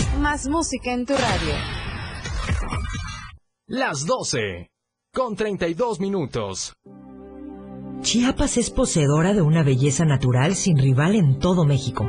[0.21, 1.55] Más música en tu radio.
[3.65, 4.69] Las 12.
[5.11, 6.73] Con 32 minutos.
[8.01, 12.03] Chiapas es poseedora de una belleza natural sin rival en todo México.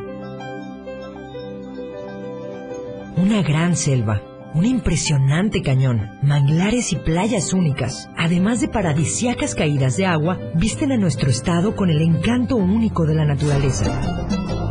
[3.17, 4.21] Una gran selva,
[4.55, 10.99] un impresionante cañón, manglares y playas únicas, además de paradisiacas caídas de agua, visten a
[10.99, 14.42] nuestro estado con el encanto único de la naturaleza.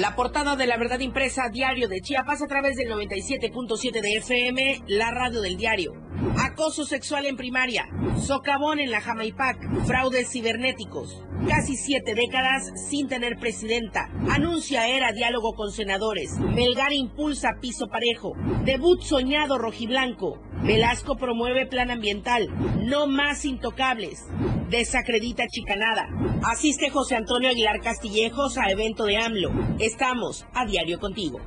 [0.00, 4.84] La portada de la verdad impresa diario de Chiapas a través del 97.7 de FM,
[4.86, 5.92] la radio del diario.
[6.38, 7.84] Acoso sexual en primaria,
[8.16, 11.22] socavón en la Jamaipac, fraudes cibernéticos.
[11.46, 14.08] Casi siete décadas sin tener presidenta.
[14.30, 16.38] Anuncia era diálogo con senadores.
[16.38, 18.32] Melgar impulsa piso parejo.
[18.64, 20.40] Debut soñado rojiblanco.
[20.62, 22.48] Velasco promueve plan ambiental.
[22.84, 24.26] No más intocables.
[24.68, 26.08] Desacredita chicanada.
[26.44, 29.50] Asiste José Antonio Aguilar Castillejos a evento de AMLO.
[29.78, 31.40] Estamos a diario contigo.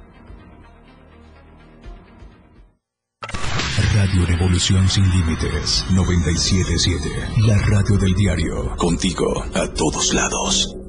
[3.93, 7.10] Radio Revolución Sin Límites 977.
[7.47, 8.76] La radio del diario.
[8.76, 10.83] Contigo a todos lados.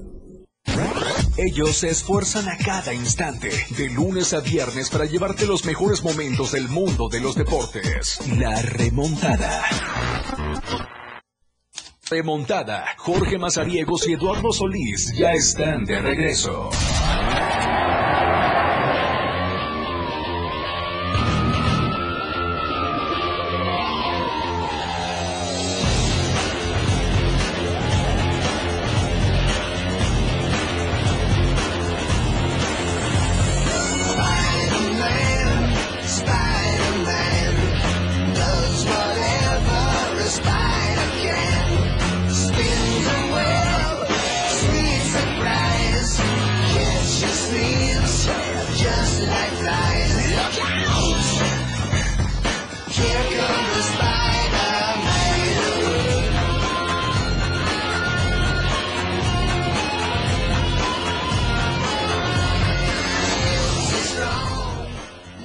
[1.36, 6.52] Ellos se esfuerzan a cada instante, de lunes a viernes, para llevarte los mejores momentos
[6.52, 8.20] del mundo de los deportes.
[8.38, 9.64] La remontada.
[12.08, 12.84] Remontada.
[12.98, 16.70] Jorge Mazariegos y Eduardo Solís ya están de regreso.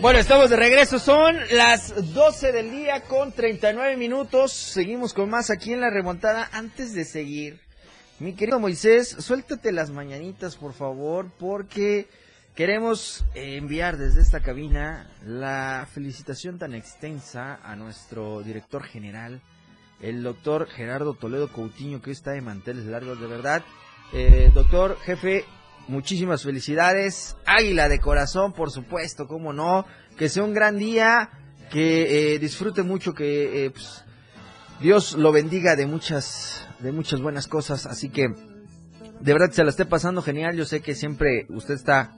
[0.09, 0.97] Bueno, estamos de regreso.
[0.97, 4.51] Son las 12 del día con 39 minutos.
[4.51, 6.49] Seguimos con más aquí en la remontada.
[6.51, 7.59] Antes de seguir,
[8.17, 12.07] mi querido Moisés, suéltate las mañanitas, por favor, porque
[12.55, 19.43] queremos enviar desde esta cabina la felicitación tan extensa a nuestro director general,
[20.01, 23.63] el doctor Gerardo Toledo Coutinho, que está de manteles largos, de verdad.
[24.11, 25.45] Eh, doctor, jefe,
[25.89, 27.35] muchísimas felicidades.
[27.45, 29.85] Águila de corazón, por supuesto, cómo no.
[30.17, 31.29] Que sea un gran día,
[31.71, 34.05] que eh, disfrute mucho, que eh, pues,
[34.79, 37.85] Dios lo bendiga de muchas, de muchas buenas cosas.
[37.87, 40.55] Así que, de verdad, se la esté pasando genial.
[40.55, 42.15] Yo sé que siempre usted está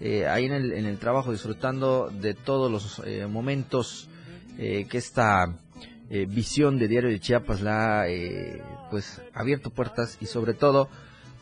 [0.00, 4.08] eh, ahí en el, en el trabajo disfrutando de todos los momentos
[4.56, 5.56] que esta
[6.26, 8.06] visión de Diario de Chiapas la ha
[8.90, 10.88] pues abierto puertas y sobre todo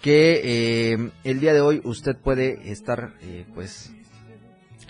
[0.00, 3.92] que eh, el día de hoy usted puede estar eh, pues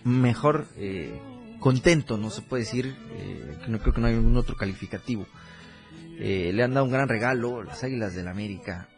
[0.04, 1.18] mejor eh,
[1.60, 2.94] contento, no se puede decir,
[3.64, 5.26] que no creo que no hay ningún otro calificativo.
[6.18, 8.88] le han dado un gran regalo las Águilas del la América.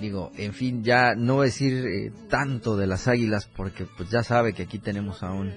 [0.00, 4.22] digo, en fin, ya no voy a decir tanto de las Águilas porque pues ya
[4.22, 5.52] sabe que aquí tenemos a un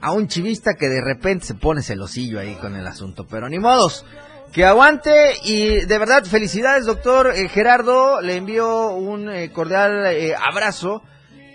[0.00, 3.60] a un chivista que de repente se pone celosillo ahí con el asunto, pero ni
[3.60, 4.04] modos.
[4.52, 10.34] Que aguante y de verdad felicidades doctor eh, Gerardo, le envío un eh, cordial eh,
[10.38, 11.02] abrazo,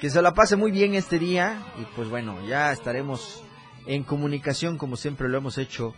[0.01, 1.61] que se la pase muy bien este día.
[1.79, 3.43] Y pues bueno, ya estaremos
[3.85, 5.93] en comunicación como siempre lo hemos hecho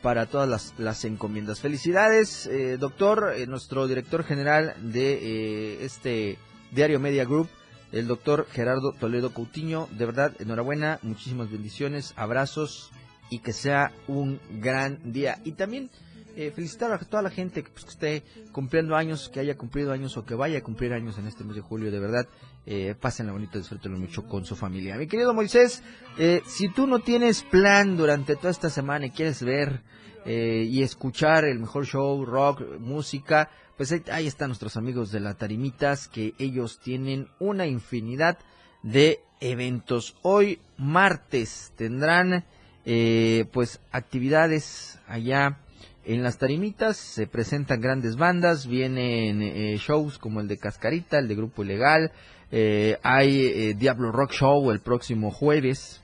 [0.00, 1.58] para todas las, las encomiendas.
[1.60, 2.48] Felicidades
[2.78, 6.38] doctor, nuestro director general de este
[6.70, 7.48] diario Media Group,
[7.90, 12.92] el doctor Gerardo Toledo Coutinho, de verdad enhorabuena, muchísimas bendiciones, abrazos
[13.32, 15.38] y que sea un gran día.
[15.42, 15.88] Y también
[16.36, 20.18] eh, felicitar a toda la gente pues, que, esté cumpliendo años, que haya cumplido años
[20.18, 21.90] o que vaya a cumplir años en este mes de julio.
[21.90, 22.28] De verdad,
[22.66, 24.96] eh, pásenla bonito, disfrútenlo mucho con su familia.
[24.96, 25.82] Mi querido Moisés,
[26.18, 29.80] eh, si tú no tienes plan durante toda esta semana y quieres ver
[30.26, 35.34] eh, y escuchar el mejor show, rock, música, pues ahí están nuestros amigos de la
[35.34, 38.38] Tarimitas, que ellos tienen una infinidad
[38.82, 40.16] de eventos.
[40.20, 42.44] Hoy martes tendrán
[42.84, 45.58] eh, pues actividades allá
[46.04, 51.28] en las tarimitas, se presentan grandes bandas, vienen eh, shows como el de Cascarita, el
[51.28, 52.12] de Grupo Ilegal,
[52.50, 56.00] eh, hay eh, Diablo Rock Show el próximo jueves,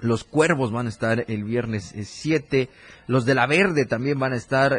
[0.00, 2.68] los Cuervos van a estar el viernes 7,
[3.06, 4.78] los de La Verde también van a estar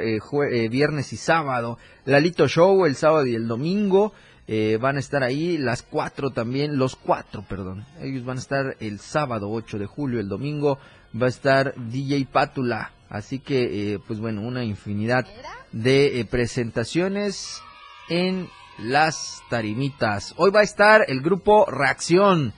[0.70, 4.14] viernes y sábado, Lalito Show el sábado y el domingo,
[4.80, 7.86] van a estar ahí las cuatro también, los cuatro, perdón.
[8.02, 10.80] Ellos van a estar el sábado 8 de julio, el domingo
[11.16, 12.92] va a estar DJ Pátula.
[13.10, 15.26] Así que, eh, pues bueno, una infinidad
[15.72, 17.62] de eh, presentaciones
[18.08, 20.34] en las tarimitas.
[20.38, 22.54] Hoy va a estar el grupo Reacción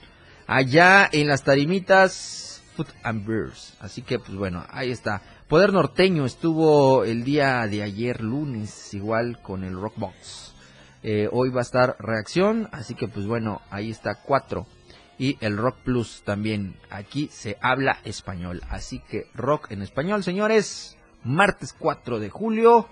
[0.46, 3.74] allá en las tarimitas Foot and Beers.
[3.80, 5.22] Así que, pues bueno, ahí está.
[5.48, 10.54] Poder Norteño estuvo el día de ayer, lunes, igual con el Rockbox.
[11.02, 14.66] Eh, hoy va a estar Reacción, así que, pues bueno, ahí está cuatro.
[15.22, 16.74] Y el Rock Plus también.
[16.90, 18.60] Aquí se habla español.
[18.68, 20.96] Así que rock en español, señores.
[21.22, 22.88] Martes 4 de julio,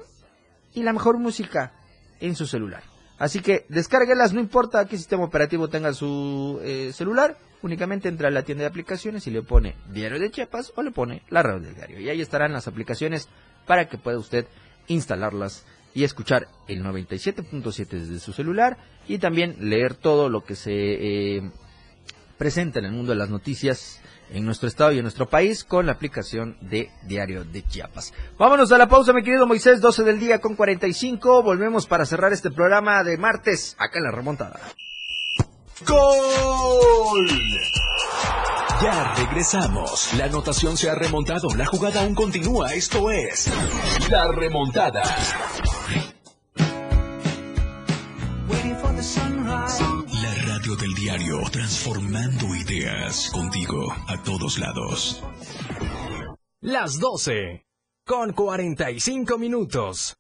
[0.74, 1.74] y la mejor música
[2.20, 2.84] en su celular.
[3.18, 8.32] Así que descárguelas, no importa qué sistema operativo tenga su eh, celular, únicamente entra a
[8.32, 11.60] la tienda de aplicaciones y le pone Diario de Chiapas o le pone la radio
[11.60, 12.00] del diario.
[12.00, 13.28] Y ahí estarán las aplicaciones
[13.68, 14.48] para que pueda usted
[14.88, 20.72] instalarlas y escuchar el 97.7 desde su celular y también leer todo lo que se
[20.74, 21.52] eh,
[22.38, 25.88] presenta en el mundo de las noticias en nuestro estado y en nuestro país con
[25.88, 28.14] la aplicación de Diario de Chiapas.
[28.38, 31.42] Vámonos a la pausa, mi querido Moisés, 12 del día con 45.
[31.42, 34.60] Volvemos para cerrar este programa de martes acá en la remontada.
[35.88, 37.28] ¡Gol!
[38.82, 40.14] Ya regresamos.
[40.14, 41.50] La anotación se ha remontado.
[41.56, 42.74] La jugada aún continúa.
[42.74, 43.52] Esto es
[44.10, 45.04] La Remontada.
[48.50, 55.24] La radio del diario, transformando ideas contigo a todos lados.
[56.60, 57.68] Las 12.
[58.08, 60.18] Con 45 minutos.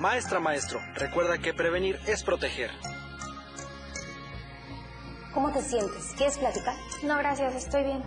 [0.00, 2.70] Maestra, maestro, recuerda que prevenir es proteger.
[5.34, 6.14] ¿Cómo te sientes?
[6.16, 6.76] ¿Quieres platicar?
[7.02, 8.02] No, gracias, estoy bien.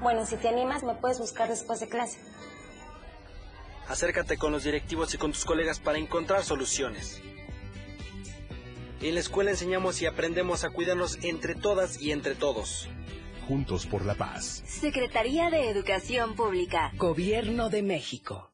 [0.00, 2.20] Bueno, si te animas, me puedes buscar después de clase.
[3.88, 7.20] Acércate con los directivos y con tus colegas para encontrar soluciones.
[9.00, 12.88] En la escuela enseñamos y aprendemos a cuidarnos entre todas y entre todos.
[13.46, 14.62] Juntos por la paz.
[14.66, 16.90] Secretaría de Educación Pública.
[16.96, 18.53] Gobierno de México.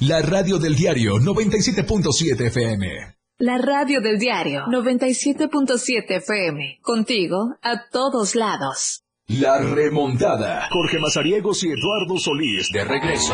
[0.00, 3.16] La radio del diario 97.7 FM.
[3.38, 6.80] La radio del diario 97.7 FM.
[6.82, 9.04] Contigo a todos lados.
[9.26, 10.68] La remontada.
[10.70, 13.32] Jorge Mazariegos y Eduardo Solís de regreso.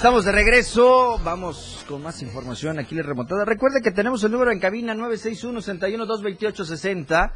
[0.00, 3.44] Estamos de regreso, vamos con más información aquí en remontada.
[3.44, 7.32] Recuerde que tenemos el número en cabina 961-61-228-60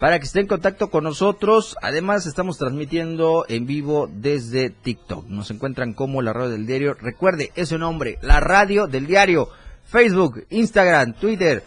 [0.00, 1.76] para que esté en contacto con nosotros.
[1.80, 5.28] Además, estamos transmitiendo en vivo desde TikTok.
[5.28, 6.94] Nos encuentran como la radio del diario.
[6.94, 9.48] Recuerde ese nombre, la radio del diario.
[9.84, 11.62] Facebook, Instagram, Twitter,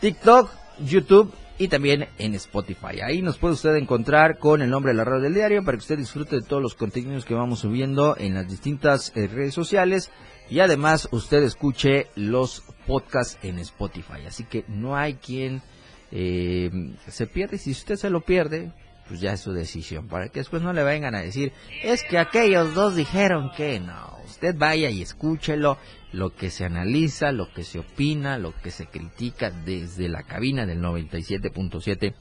[0.00, 0.50] TikTok,
[0.84, 3.00] YouTube y también en Spotify.
[3.02, 5.82] Ahí nos puede usted encontrar con el nombre de la radio del diario para que
[5.82, 10.10] usted disfrute de todos los contenidos que vamos subiendo en las distintas eh, redes sociales
[10.50, 14.26] y además usted escuche los podcasts en Spotify.
[14.26, 15.62] Así que no hay quien
[16.10, 16.70] eh,
[17.08, 17.58] se pierde.
[17.58, 18.72] Si usted se lo pierde,
[19.08, 20.08] pues ya es su decisión.
[20.08, 21.52] Para que después no le vengan a decir,
[21.82, 24.18] es que aquellos dos dijeron que no.
[24.26, 25.78] Usted vaya y escúchelo
[26.14, 30.64] lo que se analiza, lo que se opina, lo que se critica desde la cabina
[30.64, 32.14] del 97.7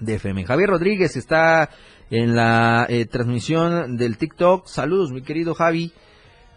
[0.00, 0.44] de FM.
[0.44, 1.70] Javier Rodríguez está
[2.10, 4.66] en la eh, transmisión del TikTok.
[4.66, 5.92] Saludos, mi querido Javi.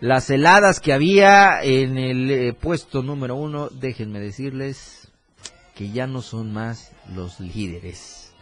[0.00, 5.10] las heladas que había en el eh, puesto número uno, déjenme decirles
[5.74, 8.34] que ya no son más los líderes.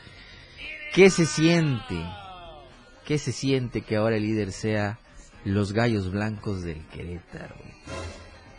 [0.94, 2.04] ¿Qué se siente?
[3.04, 4.98] ¿Qué se siente que ahora el líder sea
[5.44, 7.56] los Gallos Blancos del Querétaro?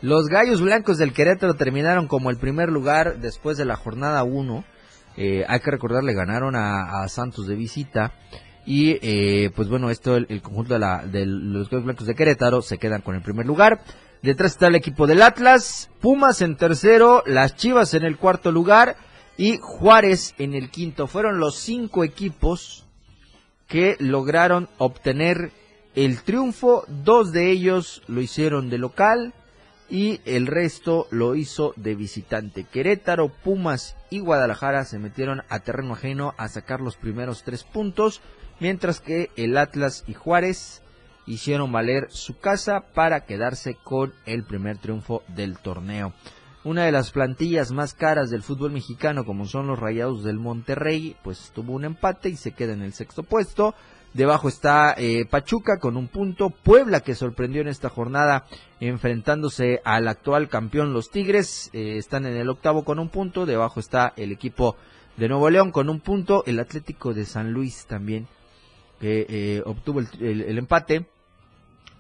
[0.01, 4.63] Los Gallos Blancos del Querétaro terminaron como el primer lugar después de la jornada 1.
[5.17, 8.13] Eh, hay que recordar, le ganaron a, a Santos de visita
[8.65, 12.77] y eh, pues bueno, esto el, conjunto de, la, de los Blancos de Querétaro se
[12.77, 13.81] quedan con el primer lugar.
[14.21, 18.95] Detrás está el equipo del Atlas, Pumas en tercero, las Chivas en el cuarto lugar
[19.37, 21.05] y Juárez en el quinto.
[21.05, 22.85] Fueron los cinco equipos
[23.67, 25.51] que lograron obtener
[25.93, 26.85] el triunfo.
[26.87, 29.33] Dos de ellos lo hicieron de local
[29.89, 32.63] y el resto lo hizo de visitante.
[32.63, 38.21] Querétaro, Pumas y Guadalajara se metieron a terreno ajeno a sacar los primeros tres puntos
[38.59, 40.81] mientras que el Atlas y Juárez
[41.25, 46.13] hicieron valer su casa para quedarse con el primer triunfo del torneo.
[46.63, 51.15] Una de las plantillas más caras del fútbol mexicano, como son los Rayados del Monterrey,
[51.23, 53.75] pues tuvo un empate y se queda en el sexto puesto.
[54.15, 56.49] Debajo está eh, Pachuca con un punto.
[56.49, 58.45] Puebla que sorprendió en esta jornada
[58.79, 61.69] enfrentándose al actual campeón los Tigres.
[61.73, 63.45] Eh, están en el octavo con un punto.
[63.45, 64.77] Debajo está el equipo
[65.17, 66.43] de Nuevo León con un punto.
[66.47, 68.27] El Atlético de San Luis también
[68.99, 71.07] que eh, obtuvo el, empate,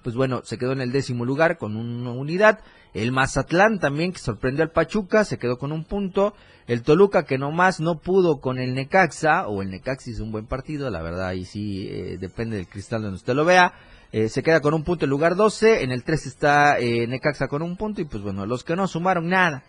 [0.03, 2.59] pues bueno, se quedó en el décimo lugar con una unidad.
[2.93, 6.33] El Mazatlán también, que sorprendió al Pachuca, se quedó con un punto.
[6.67, 10.47] El Toluca, que nomás no pudo con el Necaxa, o el Necaxa hizo un buen
[10.47, 13.73] partido, la verdad, ahí sí eh, depende del cristal donde usted lo vea.
[14.11, 15.83] Eh, se queda con un punto en lugar 12.
[15.83, 18.01] En el 3 está Necaxa con un punto.
[18.01, 19.63] Y pues bueno, los que no sumaron nada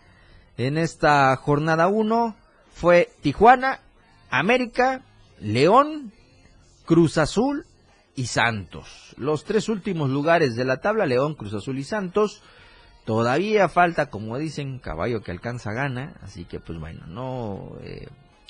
[0.57, 2.35] en esta jornada 1
[2.71, 3.79] fue Tijuana,
[4.29, 5.01] América,
[5.39, 6.11] León
[6.87, 7.65] Cruz Azul
[8.15, 9.13] y Santos.
[9.17, 12.41] Los tres últimos lugares de la tabla, León, Cruz Azul y Santos.
[13.03, 18.07] Todavía falta, como dicen, caballo que alcanza gana, así que pues bueno, no eh,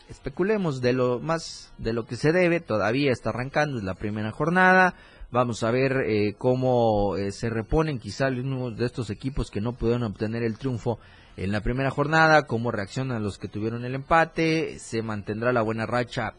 [0.08, 4.32] especulemos de lo más de lo que se debe, todavía está arrancando, es la primera
[4.32, 4.94] jornada,
[5.32, 9.74] vamos a ver eh, cómo eh, se reponen quizá algunos de estos equipos que no
[9.74, 11.00] pudieron obtener el triunfo
[11.38, 15.88] en la primera jornada, cómo reaccionan los que tuvieron el empate, se mantendrá la buena
[15.88, 16.36] racha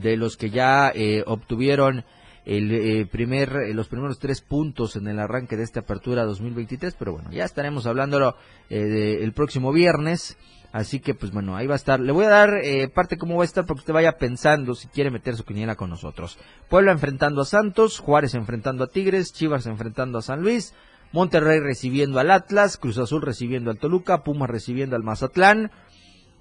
[0.00, 2.04] de los que ya eh, obtuvieron
[2.48, 6.96] el eh, primer, eh, los primeros tres puntos en el arranque de esta apertura 2023,
[6.98, 8.36] pero bueno, ya estaremos hablándolo
[8.70, 10.38] eh, el próximo viernes.
[10.70, 11.98] Así que, pues bueno, ahí va a estar.
[11.98, 14.74] Le voy a dar eh, parte cómo va a estar para que usted vaya pensando
[14.74, 16.38] si quiere meter su quiniela con nosotros.
[16.68, 20.74] Puebla enfrentando a Santos, Juárez enfrentando a Tigres, Chivas enfrentando a San Luis,
[21.12, 25.70] Monterrey recibiendo al Atlas, Cruz Azul recibiendo al Toluca, Pumas recibiendo al Mazatlán,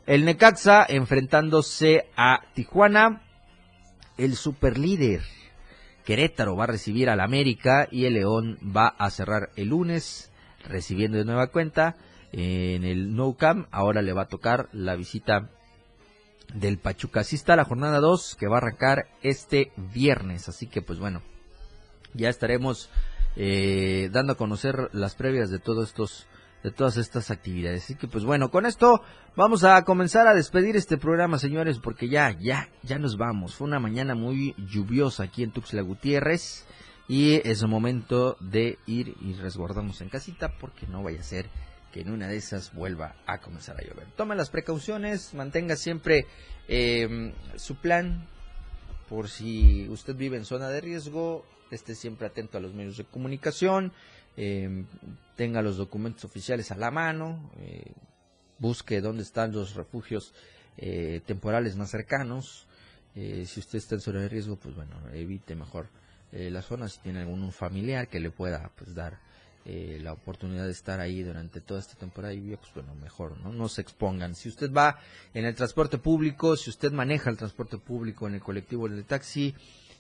[0.06, 3.22] el Necaxa enfrentándose a Tijuana,
[4.18, 5.22] el superlíder
[6.08, 10.32] Querétaro va a recibir al América y el León va a cerrar el lunes
[10.64, 11.98] recibiendo de nueva cuenta
[12.32, 13.68] en el No Camp.
[13.72, 15.50] Ahora le va a tocar la visita
[16.54, 17.20] del Pachuca.
[17.20, 20.48] Así está la jornada 2 que va a arrancar este viernes.
[20.48, 21.22] Así que pues bueno,
[22.14, 22.90] ya estaremos
[23.36, 26.26] eh, dando a conocer las previas de todos estos
[26.64, 27.84] de todas estas actividades.
[27.84, 29.02] Así que pues bueno, con esto
[29.36, 33.56] vamos a comenzar a despedir este programa, señores, porque ya, ya, ya nos vamos.
[33.56, 36.66] Fue una mañana muy lluviosa aquí en Tuxtla Gutiérrez
[37.08, 41.50] y es momento de ir y resguardarnos en casita porque no vaya a ser
[41.92, 44.08] que en una de esas vuelva a comenzar a llover.
[44.16, 46.28] Tome las precauciones, mantenga siempre
[46.68, 48.28] eh, su plan
[49.08, 53.06] por si usted vive en zona de riesgo, esté siempre atento a los medios de
[53.06, 53.94] comunicación,
[54.38, 54.86] eh,
[55.36, 57.92] tenga los documentos oficiales a la mano, eh,
[58.60, 60.34] busque dónde están los refugios
[60.78, 62.68] eh, temporales más cercanos.
[63.16, 65.90] Eh, si usted está en zona de riesgo, pues bueno, evite mejor
[66.32, 66.88] eh, la zona.
[66.88, 69.20] Si tiene algún familiar que le pueda pues dar
[69.66, 73.38] eh, la oportunidad de estar ahí durante toda esta temporada de lluvia, pues bueno, mejor,
[73.40, 73.52] ¿no?
[73.52, 74.36] No se expongan.
[74.36, 75.00] Si usted va
[75.34, 79.06] en el transporte público, si usted maneja el transporte público en el colectivo, en el
[79.06, 79.56] taxi,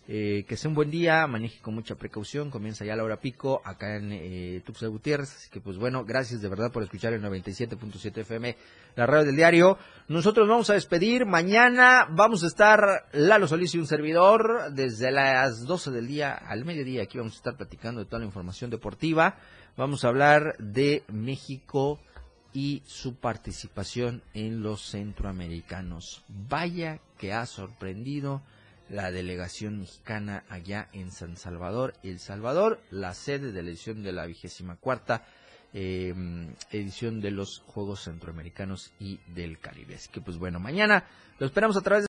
[0.09, 3.61] eh, que sea un buen día, maneje con mucha precaución, comienza ya la hora pico
[3.65, 7.21] acá en eh, Tuxtla Gutiérrez, así que pues bueno, gracias de verdad por escuchar el
[7.21, 8.55] 97.7 FM,
[8.95, 9.77] la radio del diario.
[10.07, 15.65] Nosotros vamos a despedir, mañana vamos a estar Lalo Solís y un servidor desde las
[15.65, 19.35] 12 del día al mediodía, aquí vamos a estar platicando de toda la información deportiva,
[19.75, 21.99] vamos a hablar de México
[22.53, 26.23] y su participación en los centroamericanos.
[26.29, 28.41] Vaya que ha sorprendido
[28.89, 34.13] la delegación mexicana allá en San Salvador, El Salvador, la sede de la edición de
[34.13, 35.25] la vigésima cuarta
[35.73, 36.13] eh,
[36.71, 39.95] edición de los Juegos Centroamericanos y del Caribe.
[39.95, 41.03] Así que pues bueno, mañana
[41.39, 42.05] lo esperamos a través de